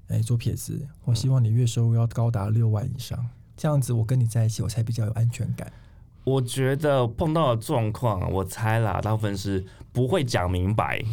[0.10, 3.28] 哎、左撇子，我希望你月收入要高达六万以上，
[3.58, 5.74] 这样子我跟你在一起，我才比较有安全感。
[6.24, 11.04] 我觉得碰到的状况，我猜啦，大部分是不会讲明白，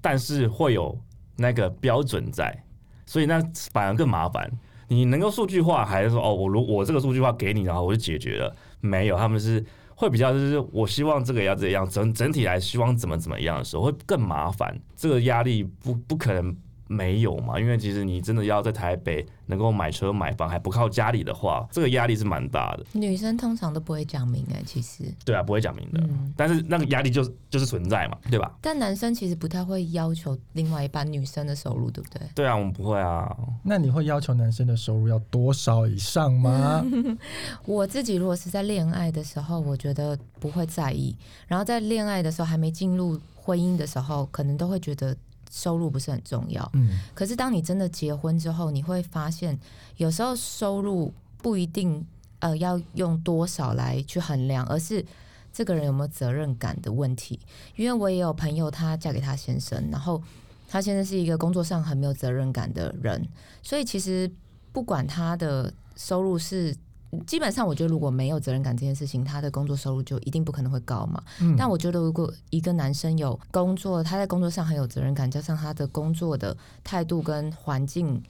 [0.00, 0.98] 但是会有
[1.36, 2.64] 那个标准在，
[3.04, 3.40] 所以那
[3.72, 4.50] 反而更麻烦。
[4.88, 8.54] 你能够数据化，还是说哦，我如我这个数据化给你，然后我就解决了？
[8.80, 9.64] 没有，他们是
[9.96, 14.78] 会比较就是我希望这个要这样，整整体来希望怎么怎么样的时候，会更麻烦。
[14.94, 22.84] 这个压力不不可能没有嘛，因为其实你真的要在台北能够买车买房还不靠家里的话，这个压力是蛮大的。
[22.92, 26.32] 女生通常都不会讲明哎、其实，对啊，不会讲明的，嗯。
[26.36, 28.56] 但是那个压力就是就是存在嘛，对吧？
[28.60, 32.20] 但男生其实不太会要求另外一半女生的收入，对不对？
[32.34, 33.36] 对啊，我们不会啊。
[33.62, 36.84] 那你会要求男生的收入要多少以上吗？
[37.66, 41.14] 我自己如果是在恋爱的时候，我觉得不会在意；
[41.46, 45.16] 然后在恋爱的时候还没进入婚姻的时候，可能都会觉得
[45.56, 46.70] 收入不是很重要。
[46.74, 49.58] 嗯，可是当你真的结婚之后，你会发现，
[49.96, 52.06] 有时候收入不一定
[52.40, 55.02] 呃要用多少来去衡量，而是
[55.50, 57.40] 这个人有没有责任感的问题。
[57.74, 60.22] 因为我也有朋友，她嫁给她先生，然后
[60.68, 63.26] 她先生是一个工作上很没有责任感的人，
[63.62, 64.30] 所以其实
[64.72, 66.76] 不管他的收入是。
[67.26, 71.22] 基本上，我觉得如果没有责任感这件事情，他的工作收入就一定不可能会高嘛。
[71.40, 78.22] 嗯但我觉得，如果一个男生有工作，他在工作上很有责任感，加上他的工作的态度跟环境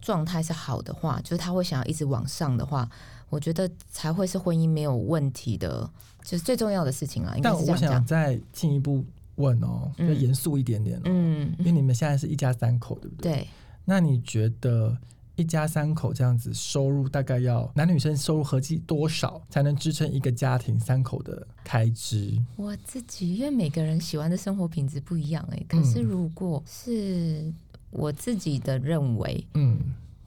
[0.00, 2.88] 状态是好的话，就是他会想要一直往上的话，
[3.30, 5.88] 我觉得才会是婚姻没有问题的，
[6.22, 7.32] 就是最重要的事情啦。
[7.36, 8.04] 应该但我想。
[8.04, 9.04] 再进一步
[9.36, 13.32] 问哦，就嗯严肃一点点哦，嗯因，为你们现在是一家三口，对不对？。
[13.32, 13.48] 对，
[13.84, 14.96] 那你觉得
[15.36, 22.36] 一家三口这样子收入大概要男女生收入合计多少才能支撑一个家庭三口的开支？
[22.56, 27.52] 我自己因为每个人喜欢的生活品质不一样哎、可是嗯如果是
[27.90, 29.78] 我自己的认为，嗯，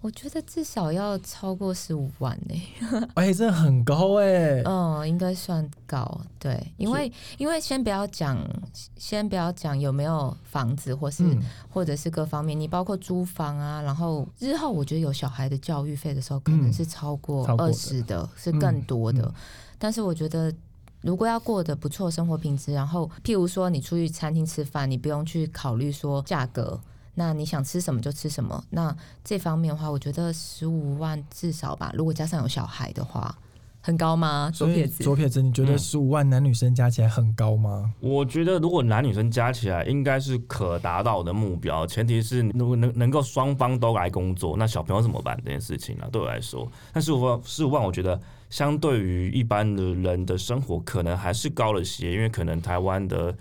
[0.06, 2.62] 我觉得至少要超过十五万呢、
[3.16, 8.38] 哎、真的很高哎、嗯，应该算高，对，因为因为先不要讲，
[8.96, 11.42] 先不要讲有没有房子，或是、嗯，
[11.74, 19.24] 或者是各方面，你包括租房啊，然后日后我觉得有小孩的教育费的时候，可能嗯是超过二十的，是更多的。
[19.24, 19.34] 嗯
[19.80, 20.54] 但是我觉得。
[21.02, 26.82] 如果要过得不错生活品质，然后譬如说你出去餐厅吃饭，你不用去考虑说价格，
[27.16, 28.64] 那你想吃什么就吃什么。
[28.70, 33.36] 那这方面的话，我觉得十五万至少吧，如果加上有小孩的话，
[33.82, 34.52] 很高吗？
[34.52, 37.94] 左撇子，左撇子，你觉得嗯十五万男女生加起来很高吗？
[38.00, 46.10] 我觉得如果男女生加起来，应该是可达到的目标，前提是如果能能够双方都来工作，那小朋友怎么办这件事情啊？
[46.12, 53.36] 对我来说，但十五万十五万，我觉得相对于一般的人的生活，可能还是高了些，因为可能台湾的，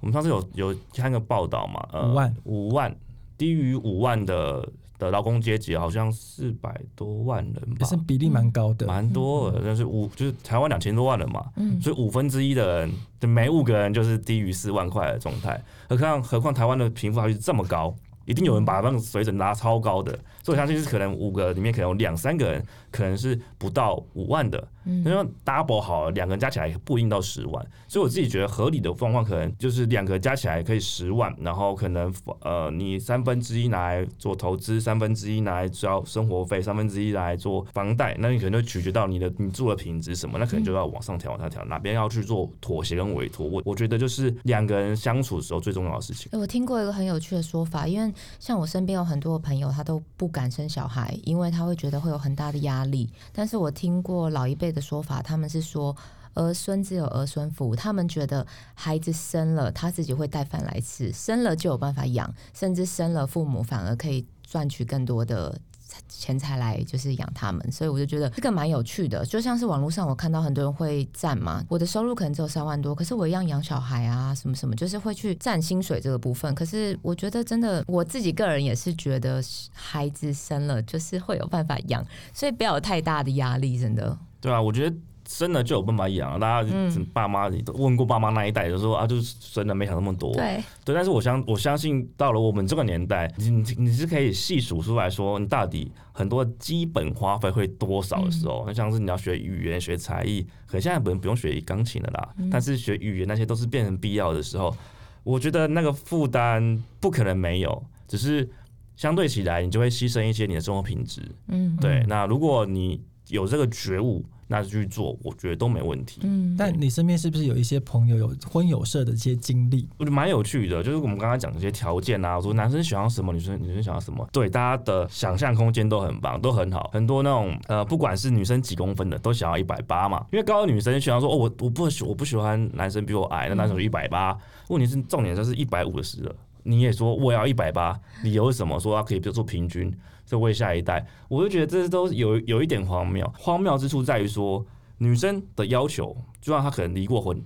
[0.00, 2.96] 我们上次有有看个报道嘛，呃，五万五万
[3.40, 8.86] 低于五万的的劳工阶级，好像四百多万人吧也是，比例蛮高的。
[8.86, 15.58] 蛮多的，但是五就是台湾两千多万人嘛，嗯，所以五分之一的人，就每五个人就是低于四万块的状态。
[15.88, 20.12] 何况何况台湾的贫富差距这么高，一定有人把那个水准拉超高的。
[20.42, 27.66] 所以我相信是可能五个里面可能有两三个人可能是不到五万的，嗯那就 double 好，两个人加起来不一定到十万。
[27.86, 43.46] 所以我自己觉得合理的状况可能就是两个加起来可以十万，然后可能呃你三分之一拿来做投资，三分之一拿来交生活费，三分之一拿来做房贷，那你可能就取决到你的你住的品质什么，那可能就要往上调往下调，哪边要去做妥协跟委托。
[43.46, 46.30] 我我觉得就是两个人相处的时候最重要的事情。
[46.32, 53.08] 欸我听过一个很有趣的说法，因为像我身边有很多朋友，他都不敢生小孩，因为他会觉得会有很大的压力。
[53.32, 55.96] 但是我听过老一辈的说法，他们是说。
[56.34, 65.60] 儿孙自有儿孙福，他们觉得孩子生了，他自己会带饭来吃，生了就有办法养，甚至生了父母反而可以赚取更多的
[66.08, 69.26] 钱财来就是养他们，所以我就觉得这个蛮有趣的。
[69.26, 76.54] 就像是网络上我看到很多人会赞嘛，我的收入可能只有三万多，可是我一样养小孩啊，什么什么，就是会去占薪水这个部分。
[76.54, 84.16] 可是我觉得真的，我自己个人也是觉得孩子生了就是会有办法养，所以不要有太大的压力，真的。
[84.40, 84.96] 对啊，我觉得
[85.28, 87.04] 生了就有办法养，大家嗯。
[87.12, 90.32] 爸妈你都问过爸妈那一代，就说啊，就是生了没想那么多。
[90.32, 104.74] 对，对，但是我相我相信到了我们这个年代，你你你是可以细数出来说，你到底很多基本花费会多少的时候，那、像是你要学语言、学才艺，可能现在不用不用学钢琴了啦，但是学语言那些都是变成必要的时候，
[105.22, 108.48] 我觉得那个负担不可能没有，只是
[108.96, 111.22] 相对起来，你就会牺牲一些你的生活品质。
[111.48, 111.76] 嗯。
[111.80, 113.00] 对，那如果你
[113.30, 116.20] 有这个觉悟，那就去做，我觉得都没问题。
[116.24, 119.88] 嗯，但你身边是不是有一些朋友有婚友社的一些经历？
[119.96, 126.90] 我觉得蛮有趣的，就是我们刚刚讲这些条件啊，我说男生喜欢什么，女生女生想要什么，对大家的想象空间都很棒，都很好。
[126.92, 134.36] 很多那种呃，不管是女生几公分的，都想要一百八嘛，因为高的女生喜欢说哦，我我不喜我不喜欢男生比我矮，那男生有一百八。
[134.68, 138.78] 问题是重点就是一百五十了，你也说我要一百八，理由是什么？
[138.78, 139.92] 说他可以比如说平均，
[140.30, 143.28] 这为下一代，我就觉得这都有有一点荒谬。
[143.36, 144.64] 荒谬之处在于说，
[144.98, 147.36] 女生的要求，就算她可能离过婚。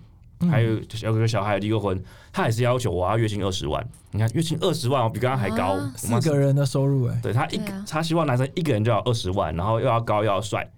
[0.40, 3.82] 嗯还有有个小孩离过婚，她也是要求我要月薪二十万。
[4.10, 5.78] 你看月薪二十万，我比刚刚还高。
[5.96, 10.70] 四个人的收入、哎，对她一个对啊希望男生一个人就要二十万，然后又要高又要帅，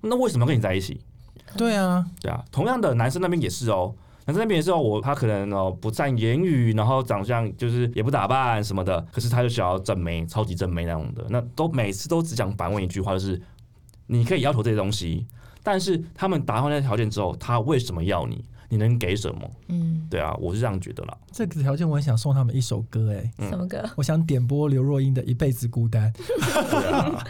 [0.00, 1.00] 那为什么要跟你在一起？
[1.56, 13.40] 对啊，对啊，同样的男生那边也是哦，那在那边的时候，我他可能哦不善言语，然后长相就是也不打扮什么的，可是他就想要正妹，超级正妹那种的，那都每次都只讲反问一句话，就是
[14.06, 15.26] 你可以要求这些东西，
[15.62, 18.44] 但是他们达到那些条件之后，他为什么要你？
[18.72, 19.50] 你能给什么？
[19.68, 21.14] 嗯，对啊，我是这样觉得啦。
[21.30, 23.84] 这个条件我很想送他们一首歌、哎，嗯什么歌？
[23.96, 26.10] 我想点播刘若英的《一辈子孤单》。
[26.70, 27.22] 对啊，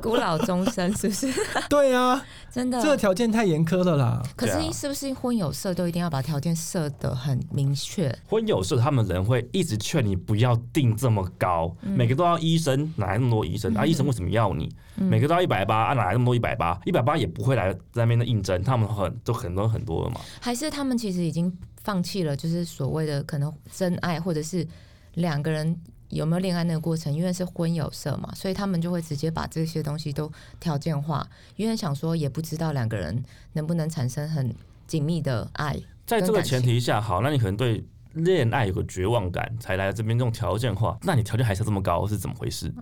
[0.00, 1.30] 孤老终生是不是？
[1.68, 4.22] 对啊，真的这个条件太严苛了啦。
[4.34, 8.10] 可是是不是婚友社都一定要把条件设得很明确？
[8.26, 13.84] 婚友社他们人会一直劝你不要定这么高，每个都要医生，哪来那么多医生、啊？
[13.84, 14.74] 医生为什么要你？
[15.00, 16.78] 每个都要一百八啊，哪来那么多一百八？
[16.84, 20.20] 一百八也不会来在那边的应征，他们很都很多很多了嘛。
[20.40, 21.50] 还是他们其实已经
[21.82, 24.66] 放弃了，就是所谓的可能真爱，或者是
[25.14, 25.74] 两个人
[26.10, 34.54] 有没有恋爱那个过程，因为是婚有色嘛，所以他们就会直接把这些东西都条件化，因为想说也不知道两个人能不能产生很
[34.86, 35.76] 紧密的爱。
[36.04, 37.84] 在这个前提下，好，那你可能对
[38.14, 42.72] 恋爱有个绝望感，才来这边这种条件化，那你条件还是这么高，是怎么回事？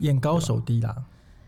[0.00, 0.94] 眼高手低啦，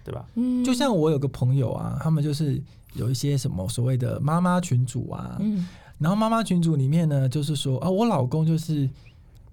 [0.06, 0.24] 对吧？
[0.36, 2.62] 嗯，就像我有个朋友啊，他们就是
[2.94, 5.66] 有一些什么所谓的妈妈群主啊，嗯。
[5.98, 8.88] 然后妈妈群主里面呢，就是说啊，我老公就是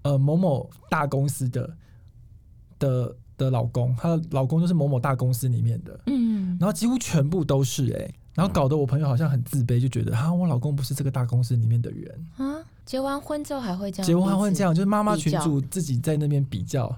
[0.04, 1.76] 呃某某大公司的
[2.78, 12.28] 的的老公，她的老公就是某某大公司里面的，嗯，然后几乎全部都是哎、然后搞得我朋友好像很自卑，就觉得啊，我老公不是这个大公司里面的人。
[12.36, 16.94] 啊，结完婚之后还会这样，结婚还会这样，就是妈妈群主自己在那边比较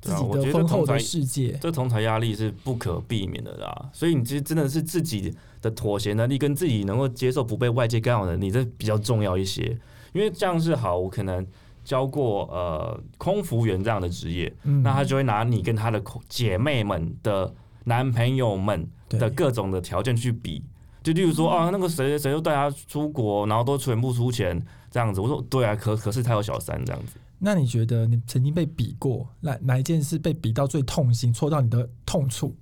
[0.00, 1.58] 自己对啊我觉得的丰厚的世界。
[1.60, 9.78] 这同台压力是不可避免的啦，所以你其实真的是自己的妥协能力跟自己能够接受不被外界干扰的能力，这比较重要一些。
[10.12, 11.46] 因为这样是好，我可能
[11.84, 20.64] 教过呃空服员这样的职业，嗯那他就会拿你跟他的口姐妹们的男朋友们的各种的条件去比，
[21.02, 25.20] 就例如说啊，那个谁谁谁都带他出国，然后都全部出钱这样子。
[25.20, 27.12] 我说对啊，可可是他有小三这样子。
[27.42, 32.54] 那你觉得你曾经被比过哪哪一件事被比到最痛心，戳到你的痛处？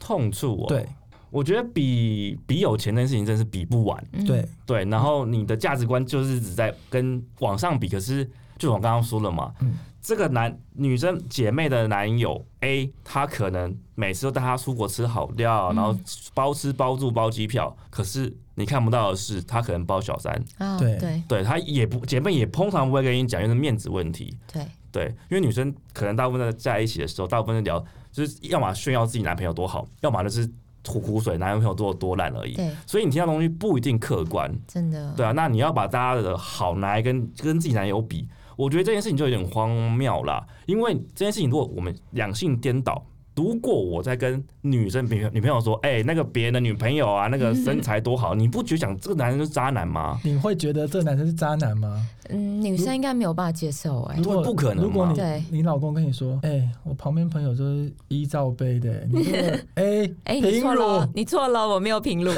[0.00, 0.86] 痛处哦，对，
[1.30, 4.06] 我觉得比比有钱这件事情真是比不完。
[4.12, 4.24] 嗯。
[4.26, 9.74] 对，对，然后你的价值观就是只在跟往上比，可是就我刚刚说了嘛，嗯
[10.08, 15.76] 这个男女生姐妹的男友 A，他可能每次都带她出国吃好料，嗯。
[15.76, 15.94] 然后
[16.32, 20.96] 包吃包住包机票，可是你看不到的是，他可能包小三，啊，对。
[20.96, 21.22] 对。
[21.28, 24.34] 对他也不姐妹也通常不会跟你讲，因为是面子问题。
[24.50, 30.50] 对，对，因为女生可能大部分的在一起的时候，大部分是聊，就是要么炫耀自己男朋友多好，要么就是
[30.82, 32.54] 吐苦水，男朋友多多烂而已。
[32.54, 38.26] 对，所以你听到的东西不一定客观，真的，对啊，那你要把大家的好拿来跟跟自己男友比，
[38.58, 40.44] 我觉得这件事情就有点荒谬啦。
[40.66, 43.06] 因为这件事情，如果我们两性颠倒，
[43.38, 50.20] 如果我在跟女生女女朋友说，哎、那个别人的女朋友啊，那个身材多好，你不觉得讲这个男生是渣男吗？
[50.24, 52.04] 你会觉得这个男生是渣男吗？
[52.30, 59.32] 嗯，女生应该没有办法接受，哎如，果不可能如果对你你老公跟你说，哎、我旁边朋友就是一罩杯的、你
[59.76, 62.32] 哎哎，你错了，你错了，我没有平乳，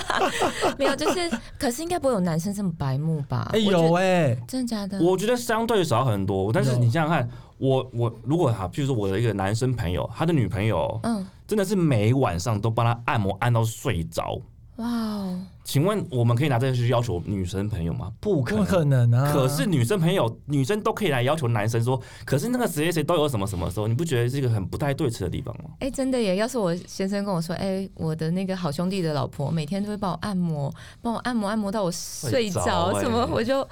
[0.78, 3.50] 没有，就是，可是应该不会有男生这么白目吧？
[3.52, 4.98] 哎、有哎、真的假的？
[5.00, 7.28] 我觉得相对少很多，但是你想想看，
[7.60, 14.40] 我我如果哈，譬如说我的一个男生朋友，他的女朋友嗯，真的是每晚上都帮他按摩按到睡着。
[14.76, 15.38] 哇哦，
[15.70, 18.10] 请问我们可以拿这个去要求女生朋友吗？
[18.18, 18.66] 不可不能。
[18.66, 19.32] 可能啊！
[19.32, 25.70] 可是女生朋友，女生都可以来要求男生说，可是那个谁谁谁都有什么什么时候，你不觉得是一个很不太对称的地方吗？
[25.78, 26.34] 哎，真的耶！
[26.34, 33.64] 要是我先生跟我说，哎，我的那个好兄弟的老婆每天都会帮我按摩，帮我按摩按摩到我睡睡着什么我就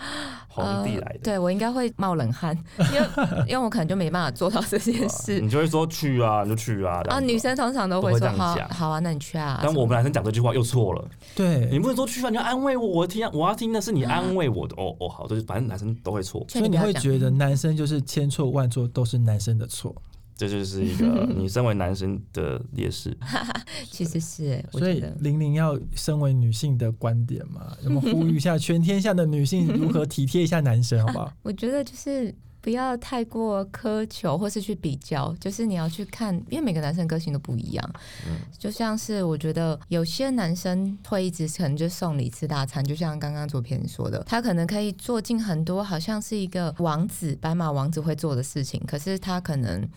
[0.46, 3.08] 皇帝来的，对我应该会冒冷汗，因为
[3.48, 7.02] 因为我可能就没办法做到这件事你就会说去啊，你就去啊。
[7.02, 7.18] 这啊。
[7.18, 9.58] 女，生通常都会说好这样讲好啊，那你去啊。
[9.60, 14.74] 但我们男生讲这句话又错了，对你，不能说去啊，你要安慰我，我听我要听的是你安慰我的。
[14.76, 19.94] 哦哦，好，就是反正男生都会错，所以你会觉得男生就是千错万错都是男生的错，
[20.36, 23.16] 这就是一个你身为男生的劣势。
[23.90, 31.32] 其实是所以玲玲要身为女性的观点嘛，我们呼吁一下 全天下的女性如何体贴一下男生，好不好？
[31.42, 37.90] 我觉得就是不要太过苛求，或是去比较，就是你要去看，因为每个男生个性都不一样。
[38.26, 49.88] 嗯就像是我觉得有些男生会一直可能就送礼吃大餐，就像刚刚左偏说的，他可能可以做尽很多好像是一个王子白马王子会做的事情，可是他可能。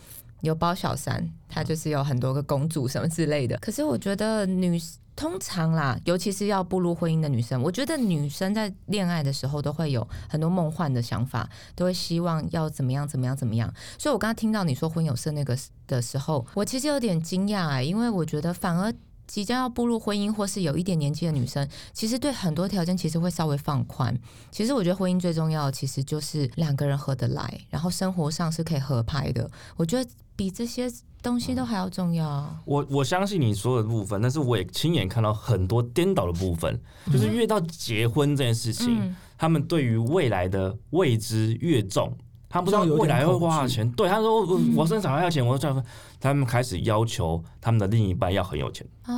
[0.42, 3.56] 有包小三，他就是有很多个公主什么之类的。
[3.58, 4.76] 可是我觉得女
[5.14, 13.72] 通常啦，尤其是要步入婚姻的女生，我觉得女生在恋爱的时候都会有很多梦幻的想法，都会希望要怎么样怎么样怎么样。
[13.98, 15.56] 所以我刚刚听到你说婚有色那个
[15.86, 18.92] 的时候，我其实有点惊讶哎，因为我觉得反而。
[19.24, 24.14] 即将要步入婚姻或是有一点年纪的女生，其实对很多条件其实会稍微放宽。
[24.50, 29.50] 其实我觉得婚姻最重要的其实就是两个人合得来，然后生活上是可以合拍的。
[29.76, 30.10] 我觉得
[30.42, 30.90] 比这些
[31.22, 32.52] 东西都还要重要。
[32.64, 36.80] 我我相信你说的部分，但是我也亲眼看到很多颠倒的部分，
[37.12, 42.12] 就是越到结婚这件事情，嗯，他们对于未来的未知越重。
[42.48, 45.84] 他不知道未来会花多少钱，对他说我生小孩要钱，我要
[46.20, 49.14] 他们开始要求他们的另一半要很有钱，哦，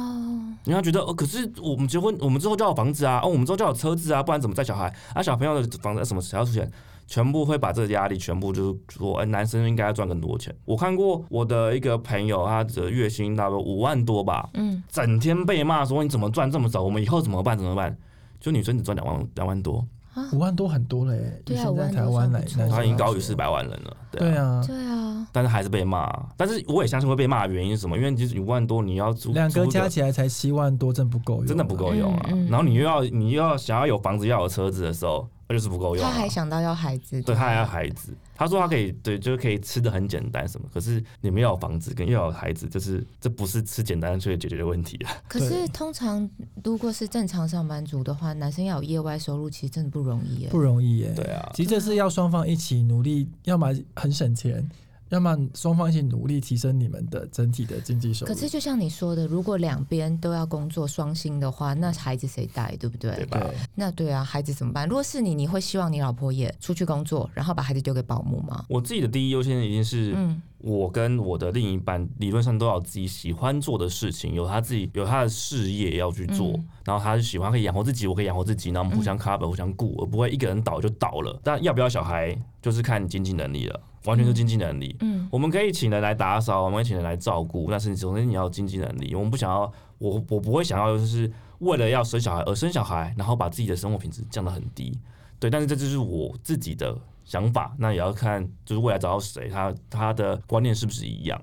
[0.65, 5.23] 因为他觉得哦，可是我们结婚，我们之后就要有房子啊，哦，我们之后就要有车子啊，不然怎么带小孩啊？
[5.23, 6.71] 小朋友的房子什么谁要出钱？
[7.07, 10.55] 全部会把这个压力全部就是说，哎、男生应该要赚更多钱。
[10.65, 17.57] 我看过我的一个朋友，他的月薪大概五万多吧，嗯，整天被骂说你怎么赚这么少，我们以后怎么办？
[17.57, 17.97] 怎么办？
[18.41, 19.87] 就女生只赚两万两万多，
[20.33, 24.63] 五万多很多了耶，对啊现在五万台湾来算不，错男生他已经高于四百万人了，对啊。
[24.67, 27.97] 对啊，但是还是被骂，但是我也相信会被骂的原因是什么？
[27.97, 32.27] 因为就是五万多，你要租两个加起来才七万多，真不够用，真的不够用啊。
[32.31, 36.11] 嗯嗯然后你又要你又要想要有房子要有车子的时候，那就是不够用、啊。
[36.11, 45.13] 他还想到要孩子，对他还要孩子，他说他可以对，就是可以吃的很简单什么，可是你们要有房子跟又要有孩子，就是这不是吃简单就可以解决的问题啊。
[45.29, 46.29] 可是通常
[46.63, 50.49] 如果是正常上班族的话，男生要有业外收入，其实真的不容易耶。
[50.51, 51.13] 不容易耶。
[51.15, 54.69] 对啊，其实这是要双方一起努力，要么很省钱，
[55.11, 58.33] 要么双方一起努力提升你们的整体的经济收入。
[58.33, 63.15] 可是就像你说的，如果两边都要工作双薪的话，那孩子谁带，对不对？
[63.15, 63.41] 对吧？
[63.75, 64.89] 那对啊，孩子怎么办？
[64.89, 68.65] 如果是你，你会希望你老婆也出去工作，然后把孩子丢给保姆吗？
[68.69, 81.39] 我自己的第一优先一定是嗯我跟我的另一半理论上都有自己喜欢做的事情，有他自己有他的事业要去做，嗯然后他是喜欢可以养活自己，我可以养活自己，然后我们互相 cover、互相顾，而不会一个人倒就倒了。
[81.45, 84.97] 但要不要小孩，就是看经济能力了，完全是经济能力。
[85.01, 89.15] 嗯我们可以请人来打扫，我们可以请人来照顾，但是首先你要经济能力。
[89.15, 94.99] 我们不想要，我我不会想要就是为了要生小孩而生小孩，然后把自己的生活品质降得很低。
[95.39, 101.43] 对，但是这就是我自己的想法，那也要看就是未来找到谁，他他的观念是不是一样。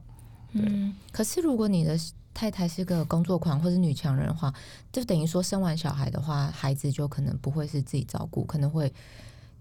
[0.54, 0.96] 对嗯。
[1.12, 1.98] 可是如果你的
[2.34, 4.54] 太太是个工作狂或是女强人的话，
[4.92, 8.92] 就等于说生完小孩的话，孩子就可能不会是自己照顾，可能会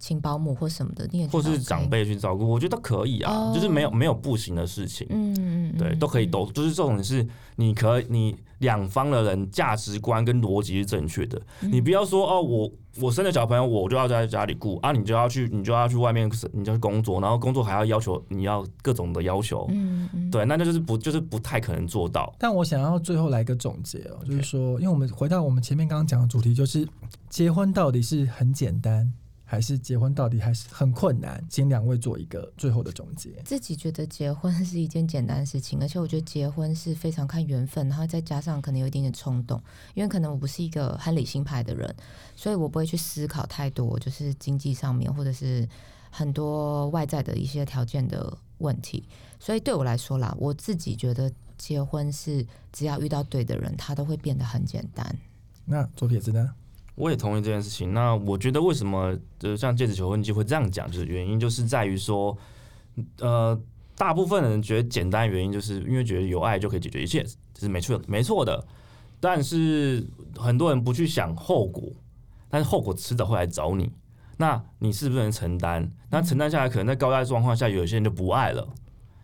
[0.01, 1.89] 请保姆或什么的，或是长。
[1.91, 3.53] 辈去照顾，我觉得都可以啊，哦。
[3.53, 5.07] 就是没有没有不行的事情。
[5.11, 7.27] 嗯对，都可以嗯都，就是这种是
[7.57, 11.73] 你可你两方的人价值观跟逻辑是正确的，嗯。
[11.73, 12.71] 你不要说哦，我
[13.01, 22.33] 我生了小朋友，我就要在家里顾啊，你就要去你就要去外面你就要去工作，然后工作还要要求你要各种的要求，嗯嗯，对，那那就是不就是不太可能做到。
[22.39, 26.87] 但我想要最后来一个总结哦，就是说，因为我们回到我们前面刚刚讲的主题，就是
[27.29, 29.13] 结婚到底是很简单，
[29.51, 31.45] 还是结婚到底还是很困难？
[31.51, 33.43] 请两位做一个最后的总结。
[33.45, 39.61] 自己觉得结婚是一件简单的事情，而且我觉得结婚是非常看缘分，然后再加上可能有一点点冲动，
[39.95, 41.93] 因为可能我不是一个很理性派的人，
[42.37, 45.69] 所以我不会去思考太多，就是经济上面或者是
[46.13, 49.09] 很多外在的一些条件的问题。
[49.41, 51.29] 所以对我来说啦，我自己觉得
[51.59, 55.19] 结婚是只要遇到对的人，他都会变得很简单。
[55.65, 56.55] 那左撇子呢？
[56.95, 57.95] 我也同意这件事情。
[57.95, 62.37] 那我觉得为什么就是像戒指求婚机会这样讲，就是原因就是在于说，
[63.19, 63.59] 呃，
[63.97, 67.23] 大部分人觉得简单，原因就是因为觉得有爱就可以解决一切，
[67.55, 68.67] 这是没错没错的。
[69.19, 71.91] 但是很多人不去想后果，
[72.49, 73.93] 但是后果迟早会来找你。
[74.39, 75.91] 那你是不是能承担？
[76.09, 78.67] 那承担下来，可能在高压状况下，有些人就不爱了。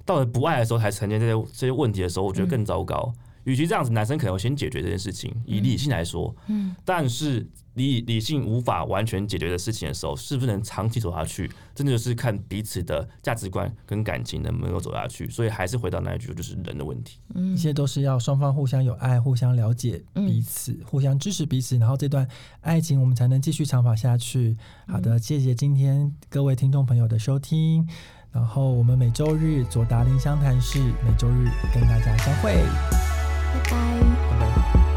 [0.04, 3.12] 到了不爱的时候，才呈现这些这些问题的时候，我觉得更糟糕。
[3.46, 5.32] 与其这样子，男生可能要先解决这件事情。
[5.46, 15.30] 以理性来说，嗯但是理理性无法完全解决的事情的时候，是不是能长期走下去，真的就是看彼此的价值观跟感情能不能够走下去。
[15.30, 17.20] 所以还是回到那一句，就是人的问题。
[17.34, 22.26] 嗯一切都是要双方互相有爱，互相了解嗯彼此，互相支持彼此，然后这段
[22.62, 24.56] 爱情我们才能继续长跑下去。
[24.88, 27.88] 好的，谢谢今天各位听众朋友的收听。
[28.32, 33.15] 然后我们每周日左达林湘潭市每周日跟大家相会。
[33.52, 34.95] 拜拜。